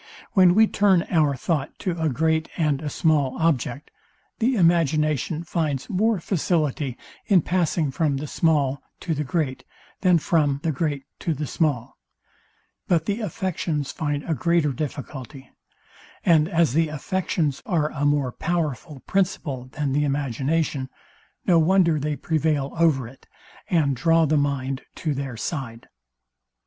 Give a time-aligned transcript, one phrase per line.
[0.33, 3.91] When we turn our thought to a great and a small object,
[4.39, 9.63] the imagination finds more facility in passing from the small to the great,
[9.99, 11.99] than from the great to the small;
[12.87, 15.51] but the affections find a greater difficulty:
[16.25, 20.89] And as the affections are a more powerful principle than the imagination,
[21.45, 23.27] no wonder they prevail over it,
[23.69, 25.89] and draw the mind to their side.